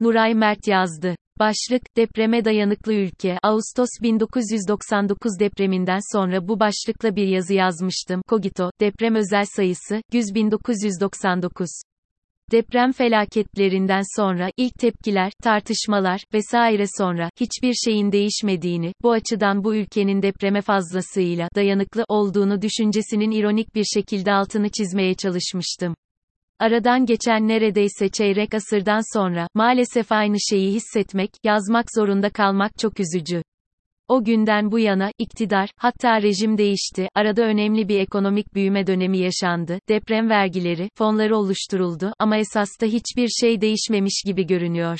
Nuray 0.00 0.34
Mert 0.34 0.68
yazdı. 0.68 1.16
Başlık, 1.38 1.82
depreme 1.96 2.44
dayanıklı 2.44 2.94
ülke. 2.94 3.38
Ağustos 3.42 3.88
1999 4.02 5.32
depreminden 5.40 5.98
sonra 6.12 6.48
bu 6.48 6.60
başlıkla 6.60 7.16
bir 7.16 7.26
yazı 7.26 7.54
yazmıştım. 7.54 8.22
Kogito, 8.28 8.70
deprem 8.80 9.14
özel 9.14 9.44
sayısı, 9.56 10.02
100 10.12 10.34
1999. 10.34 11.68
Deprem 12.52 12.92
felaketlerinden 12.92 14.02
sonra, 14.16 14.50
ilk 14.56 14.74
tepkiler, 14.74 15.32
tartışmalar, 15.42 16.20
vesaire 16.34 16.84
sonra, 16.98 17.30
hiçbir 17.40 17.74
şeyin 17.84 18.12
değişmediğini, 18.12 18.92
bu 19.02 19.12
açıdan 19.12 19.64
bu 19.64 19.74
ülkenin 19.74 20.22
depreme 20.22 20.60
fazlasıyla, 20.60 21.48
dayanıklı 21.54 22.04
olduğunu 22.08 22.62
düşüncesinin 22.62 23.30
ironik 23.30 23.74
bir 23.74 23.84
şekilde 23.84 24.32
altını 24.32 24.68
çizmeye 24.68 25.14
çalışmıştım. 25.14 25.94
Aradan 26.58 27.06
geçen 27.06 27.48
neredeyse 27.48 28.08
çeyrek 28.08 28.54
asırdan 28.54 29.18
sonra, 29.18 29.48
maalesef 29.54 30.12
aynı 30.12 30.36
şeyi 30.50 30.72
hissetmek, 30.74 31.30
yazmak 31.44 31.84
zorunda 31.96 32.30
kalmak 32.30 32.78
çok 32.78 33.00
üzücü. 33.00 33.42
O 34.08 34.24
günden 34.24 34.72
bu 34.72 34.78
yana, 34.78 35.10
iktidar, 35.18 35.70
hatta 35.76 36.22
rejim 36.22 36.58
değişti, 36.58 37.08
arada 37.14 37.42
önemli 37.42 37.88
bir 37.88 38.00
ekonomik 38.00 38.54
büyüme 38.54 38.86
dönemi 38.86 39.18
yaşandı, 39.18 39.78
deprem 39.88 40.30
vergileri, 40.30 40.88
fonları 40.98 41.36
oluşturuldu, 41.36 42.12
ama 42.18 42.36
esasta 42.36 42.86
hiçbir 42.86 43.28
şey 43.28 43.60
değişmemiş 43.60 44.22
gibi 44.26 44.46
görünüyor. 44.46 44.98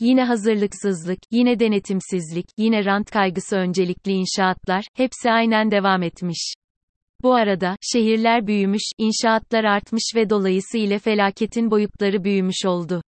Yine 0.00 0.24
hazırlıksızlık, 0.24 1.18
yine 1.30 1.60
denetimsizlik, 1.60 2.46
yine 2.58 2.84
rant 2.84 3.10
kaygısı 3.10 3.56
öncelikli 3.56 4.12
inşaatlar, 4.12 4.84
hepsi 4.94 5.30
aynen 5.30 5.70
devam 5.70 6.02
etmiş. 6.02 6.54
Bu 7.26 7.34
arada, 7.34 7.76
şehirler 7.82 8.46
büyümüş, 8.46 8.82
inşaatlar 8.98 9.64
artmış 9.64 10.02
ve 10.14 10.30
dolayısıyla 10.30 10.98
felaketin 10.98 11.70
boyutları 11.70 12.24
büyümüş 12.24 12.64
oldu. 12.66 13.02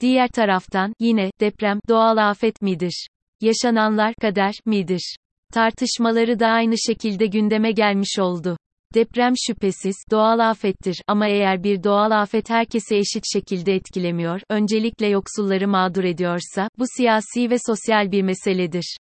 Diğer 0.00 0.28
taraftan, 0.28 0.92
yine, 1.00 1.30
deprem, 1.40 1.80
doğal 1.88 2.30
afet 2.30 2.62
midir? 2.62 3.06
Yaşananlar, 3.40 4.14
kader, 4.14 4.54
midir? 4.66 5.16
Tartışmaları 5.52 6.40
da 6.40 6.46
aynı 6.46 6.74
şekilde 6.86 7.26
gündeme 7.26 7.72
gelmiş 7.72 8.18
oldu. 8.18 8.56
Deprem 8.94 9.32
şüphesiz, 9.46 9.96
doğal 10.10 10.50
afettir, 10.50 11.02
ama 11.06 11.28
eğer 11.28 11.62
bir 11.62 11.82
doğal 11.82 12.10
afet 12.10 12.50
herkesi 12.50 12.96
eşit 12.96 13.24
şekilde 13.32 13.74
etkilemiyor, 13.74 14.40
öncelikle 14.50 15.06
yoksulları 15.06 15.68
mağdur 15.68 16.04
ediyorsa, 16.04 16.68
bu 16.78 16.84
siyasi 16.96 17.50
ve 17.50 17.56
sosyal 17.66 18.12
bir 18.12 18.22
meseledir. 18.22 18.96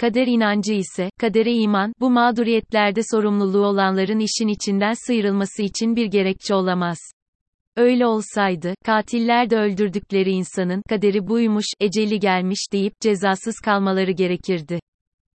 Kader 0.00 0.26
inancı 0.26 0.72
ise, 0.72 1.10
kadere 1.18 1.52
iman, 1.52 1.92
bu 2.00 2.10
mağduriyetlerde 2.10 3.00
sorumluluğu 3.10 3.66
olanların 3.66 4.18
işin 4.18 4.48
içinden 4.48 4.92
sıyrılması 5.06 5.62
için 5.62 5.96
bir 5.96 6.06
gerekçe 6.06 6.54
olamaz. 6.54 6.98
Öyle 7.76 8.06
olsaydı, 8.06 8.74
katiller 8.86 9.50
de 9.50 9.56
öldürdükleri 9.56 10.30
insanın, 10.30 10.82
kaderi 10.88 11.28
buymuş, 11.28 11.64
eceli 11.80 12.18
gelmiş 12.18 12.58
deyip 12.72 13.00
cezasız 13.00 13.54
kalmaları 13.64 14.10
gerekirdi. 14.10 14.80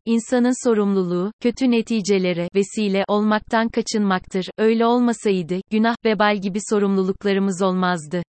İnsanın 0.06 0.70
sorumluluğu, 0.70 1.32
kötü 1.40 1.72
neticelere, 1.72 2.50
vesile 2.56 3.06
olmaktan 3.08 3.70
kaçınmaktır. 3.70 4.46
Öyle 4.58 4.86
olmasaydı, 4.86 5.62
günah, 5.72 5.96
vebal 6.06 6.38
gibi 6.42 6.60
sorumluluklarımız 6.70 7.62
olmazdı. 7.62 8.24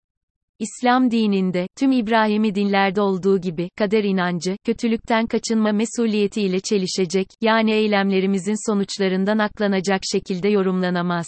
İslam 0.62 1.10
dininde, 1.10 1.66
tüm 1.78 1.92
İbrahimi 1.92 2.54
dinlerde 2.54 3.00
olduğu 3.00 3.40
gibi, 3.40 3.68
kader 3.78 4.04
inancı, 4.04 4.56
kötülükten 4.64 5.26
kaçınma 5.26 5.72
mesuliyetiyle 5.72 6.60
çelişecek, 6.60 7.26
yani 7.40 7.72
eylemlerimizin 7.72 8.72
sonuçlarından 8.72 9.38
aklanacak 9.38 10.00
şekilde 10.12 10.48
yorumlanamaz. 10.48 11.26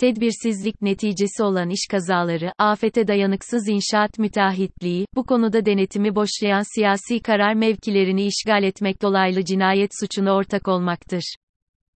Tedbirsizlik 0.00 0.82
neticesi 0.82 1.42
olan 1.42 1.70
iş 1.70 1.86
kazaları, 1.90 2.52
afete 2.58 3.08
dayanıksız 3.08 3.68
inşaat 3.68 4.18
müteahhitliği, 4.18 5.06
bu 5.16 5.24
konuda 5.26 5.66
denetimi 5.66 6.14
boşlayan 6.14 6.74
siyasi 6.74 7.20
karar 7.20 7.54
mevkilerini 7.54 8.26
işgal 8.26 8.62
etmek 8.62 9.02
dolaylı 9.02 9.44
cinayet 9.44 9.90
suçuna 10.00 10.34
ortak 10.34 10.68
olmaktır. 10.68 11.34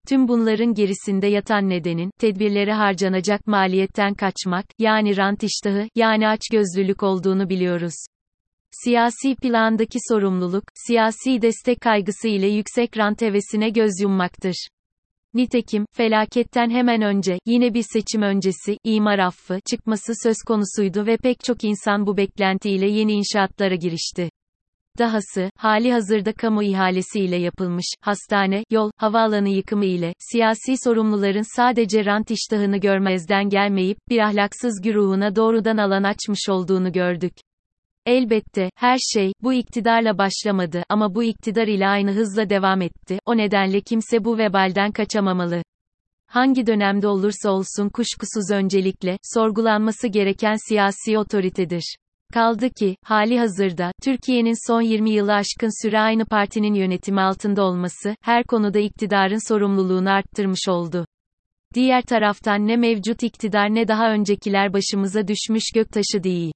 Tüm 0.09 0.29
bunların 0.29 0.75
gerisinde 0.75 1.27
yatan 1.27 1.69
nedenin, 1.69 2.11
tedbirlere 2.21 2.73
harcanacak 2.73 3.47
maliyetten 3.47 4.15
kaçmak, 4.15 4.67
yani 4.79 5.17
rant 5.17 5.43
iştahı, 5.43 5.89
yani 5.95 6.29
açgözlülük 6.29 7.03
olduğunu 7.03 7.49
biliyoruz. 7.49 7.95
Siyasi 8.71 9.35
plandaki 9.35 9.99
sorumluluk, 10.09 10.65
siyasi 10.75 11.43
destek 11.43 11.81
kaygısı 11.81 12.29
ile 12.29 12.47
yüksek 12.47 12.99
rant 12.99 13.23
hevesine 13.23 13.71
göz 13.71 13.91
yummaktır. 14.03 14.69
Nitekim, 15.35 15.85
felaketten 15.93 16.71
hemen 16.71 17.03
önce, 17.03 17.39
yine 17.47 17.75
bir 17.75 17.85
seçim 17.93 18.23
öncesi, 18.23 18.79
imar 18.85 19.19
affı, 19.19 19.61
çıkması 19.71 20.13
söz 20.23 20.37
konusuydu 20.47 21.07
ve 21.07 21.17
pek 21.17 21.45
çok 21.45 21.65
insan 21.65 22.07
bu 22.07 22.17
beklentiyle 22.17 22.91
yeni 22.91 23.13
inşaatlara 23.13 23.75
girişti. 23.75 24.31
Dahası, 24.99 25.51
hali 25.57 25.93
hazırda 25.93 26.33
kamu 26.33 26.63
ihalesi 26.63 27.21
ile 27.21 27.37
yapılmış, 27.37 27.87
hastane, 28.01 28.65
yol, 28.71 28.91
havaalanı 28.97 29.49
yıkımı 29.49 29.85
ile, 29.85 30.15
siyasi 30.19 30.75
sorumluların 30.85 31.57
sadece 31.57 32.05
rant 32.05 32.31
iştahını 32.31 32.77
görmezden 32.77 33.49
gelmeyip, 33.49 33.99
bir 34.09 34.19
ahlaksız 34.19 34.81
güruhuna 34.83 35.37
doğrudan 35.37 35.77
alan 35.77 36.03
açmış 36.03 36.49
olduğunu 36.49 36.93
gördük. 36.93 37.33
Elbette, 38.07 38.71
her 38.77 38.99
şey, 38.99 39.33
bu 39.43 39.53
iktidarla 39.53 40.19
başlamadı 40.19 40.83
ama 40.89 41.15
bu 41.15 41.23
iktidar 41.23 41.69
ile 41.69 41.87
aynı 41.87 42.13
hızla 42.13 42.51
devam 42.51 42.83
etti, 42.83 43.19
o 43.27 43.37
nedenle 43.37 43.81
kimse 43.81 44.25
bu 44.25 44.39
vebalden 44.39 44.93
kaçamamalı. 44.93 45.63
Hangi 46.27 46.67
dönemde 46.67 47.09
olursa 47.09 47.51
olsun 47.51 47.89
kuşkusuz 47.89 48.51
öncelikle, 48.51 49.19
sorgulanması 49.23 50.09
gereken 50.09 50.57
siyasi 50.69 51.19
otoritedir. 51.19 51.97
Kaldı 52.35 52.71
ki, 52.71 52.97
hali 53.05 53.39
hazırda, 53.39 53.93
Türkiye'nin 54.03 54.69
son 54.69 54.81
20 54.81 55.11
yılı 55.11 55.35
aşkın 55.35 55.87
süre 55.87 56.01
aynı 56.01 56.25
partinin 56.25 56.75
yönetimi 56.75 57.21
altında 57.21 57.65
olması, 57.65 58.17
her 58.21 58.45
konuda 58.45 58.79
iktidarın 58.79 59.49
sorumluluğunu 59.49 60.11
arttırmış 60.11 60.69
oldu. 60.69 61.07
Diğer 61.75 62.03
taraftan 62.03 62.67
ne 62.67 62.77
mevcut 62.77 63.23
iktidar 63.23 63.75
ne 63.75 63.89
daha 63.89 64.13
öncekiler 64.13 64.73
başımıza 64.73 65.29
düşmüş 65.29 65.65
göktaşı 65.75 66.23
değil. 66.23 66.53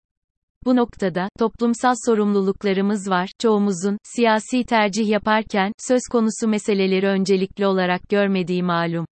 Bu 0.65 0.77
noktada, 0.77 1.29
toplumsal 1.39 1.95
sorumluluklarımız 2.07 3.11
var, 3.11 3.31
çoğumuzun, 3.39 3.99
siyasi 4.17 4.65
tercih 4.65 5.09
yaparken, 5.09 5.73
söz 5.79 6.01
konusu 6.13 6.49
meseleleri 6.49 7.07
öncelikli 7.07 7.67
olarak 7.67 8.09
görmediği 8.09 8.63
malum. 8.63 9.07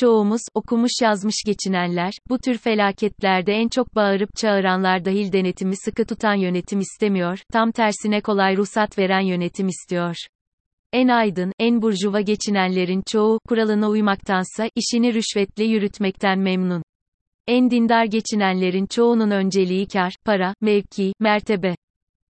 Çoğumuz, 0.00 0.40
okumuş 0.54 0.92
yazmış 1.02 1.34
geçinenler, 1.46 2.12
bu 2.28 2.38
tür 2.38 2.58
felaketlerde 2.58 3.52
en 3.52 3.68
çok 3.68 3.94
bağırıp 3.94 4.36
çağıranlar 4.36 5.04
dahil 5.04 5.32
denetimi 5.32 5.76
sıkı 5.76 6.06
tutan 6.06 6.34
yönetim 6.34 6.80
istemiyor, 6.80 7.38
tam 7.52 7.72
tersine 7.72 8.20
kolay 8.20 8.56
ruhsat 8.56 8.98
veren 8.98 9.20
yönetim 9.20 9.68
istiyor. 9.68 10.16
En 10.92 11.08
aydın, 11.08 11.52
en 11.58 11.82
burjuva 11.82 12.20
geçinenlerin 12.20 13.02
çoğu, 13.06 13.40
kuralına 13.48 13.88
uymaktansa, 13.88 14.68
işini 14.74 15.14
rüşvetle 15.14 15.64
yürütmekten 15.64 16.38
memnun. 16.38 16.82
En 17.46 17.70
dindar 17.70 18.04
geçinenlerin 18.04 18.86
çoğunun 18.86 19.30
önceliği 19.30 19.86
kar, 19.88 20.14
para, 20.24 20.54
mevki, 20.60 21.12
mertebe. 21.20 21.74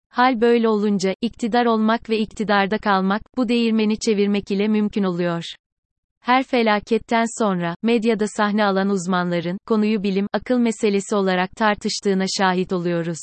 Hal 0.09 0.41
böyle 0.41 0.69
olunca, 0.69 1.15
iktidar 1.21 1.67
olmak 1.67 2.11
ve 2.11 2.19
iktidarda 2.19 2.79
kalmak, 2.79 3.23
bu 3.37 3.49
değirmeni 3.49 3.99
çevirmek 3.99 4.51
ile 4.51 4.69
mümkün 4.69 5.03
oluyor. 5.03 5.45
Her 6.23 6.43
felaketten 6.43 7.25
sonra, 7.39 7.75
medyada 7.83 8.27
sahne 8.29 8.65
alan 8.65 8.89
uzmanların, 8.89 9.59
konuyu 9.67 10.03
bilim, 10.03 10.27
akıl 10.33 10.59
meselesi 10.59 11.15
olarak 11.15 11.51
tartıştığına 11.51 12.25
şahit 12.39 12.73
oluyoruz. 12.73 13.19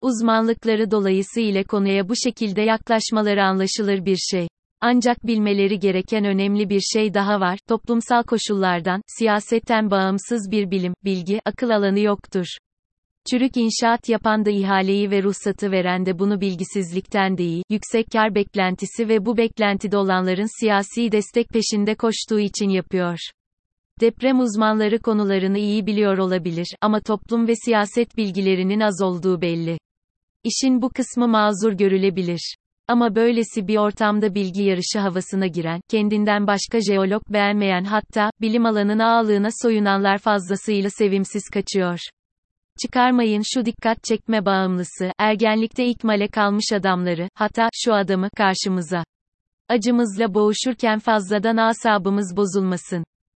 Uzmanlıkları 0.00 0.90
dolayısıyla 0.90 1.64
konuya 1.64 2.08
bu 2.08 2.16
şekilde 2.16 2.62
yaklaşmaları 2.62 3.44
anlaşılır 3.44 4.04
bir 4.04 4.16
şey. 4.16 4.48
Ancak 4.80 5.26
bilmeleri 5.26 5.78
gereken 5.78 6.24
önemli 6.24 6.70
bir 6.70 6.80
şey 6.80 7.14
daha 7.14 7.40
var, 7.40 7.58
toplumsal 7.68 8.22
koşullardan, 8.22 9.00
siyasetten 9.18 9.90
bağımsız 9.90 10.50
bir 10.50 10.70
bilim, 10.70 10.94
bilgi, 11.04 11.40
akıl 11.44 11.70
alanı 11.70 12.00
yoktur. 12.00 12.46
Çürük 13.30 13.56
inşaat 13.56 14.08
yapan 14.08 14.44
da 14.44 14.50
ihaleyi 14.50 15.10
ve 15.10 15.22
ruhsatı 15.22 15.70
veren 15.70 16.06
de 16.06 16.18
bunu 16.18 16.40
bilgisizlikten 16.40 17.38
değil, 17.38 17.62
yüksek 17.70 18.06
kar 18.12 18.34
beklentisi 18.34 19.08
ve 19.08 19.26
bu 19.26 19.36
beklentide 19.36 19.96
olanların 19.96 20.60
siyasi 20.60 21.12
destek 21.12 21.48
peşinde 21.48 21.94
koştuğu 21.94 22.40
için 22.40 22.68
yapıyor. 22.68 23.18
Deprem 24.00 24.40
uzmanları 24.40 24.98
konularını 24.98 25.58
iyi 25.58 25.86
biliyor 25.86 26.18
olabilir 26.18 26.66
ama 26.80 27.00
toplum 27.00 27.48
ve 27.48 27.52
siyaset 27.64 28.16
bilgilerinin 28.16 28.80
az 28.80 29.02
olduğu 29.02 29.40
belli. 29.40 29.78
İşin 30.44 30.82
bu 30.82 30.88
kısmı 30.88 31.28
mazur 31.28 31.72
görülebilir. 31.72 32.56
Ama 32.88 33.14
böylesi 33.14 33.68
bir 33.68 33.76
ortamda 33.76 34.34
bilgi 34.34 34.62
yarışı 34.62 34.98
havasına 34.98 35.46
giren, 35.46 35.80
kendinden 35.90 36.46
başka 36.46 36.80
jeolog 36.80 37.22
beğenmeyen 37.30 37.84
hatta, 37.84 38.30
bilim 38.40 38.66
alanının 38.66 38.98
ağlığına 38.98 39.48
soyunanlar 39.62 40.18
fazlasıyla 40.18 40.90
sevimsiz 40.90 41.42
kaçıyor. 41.52 41.98
Çıkarmayın 42.82 43.42
şu 43.54 43.64
dikkat 43.64 44.04
çekme 44.04 44.46
bağımlısı, 44.46 45.12
ergenlikte 45.18 45.86
ikmale 45.86 46.28
kalmış 46.28 46.72
adamları, 46.72 47.28
hatta, 47.34 47.68
şu 47.74 47.94
adamı, 47.94 48.28
karşımıza. 48.36 49.04
Acımızla 49.68 50.34
boğuşurken 50.34 50.98
fazladan 50.98 51.56
asabımız 51.56 52.36
bozulmasın. 52.36 53.04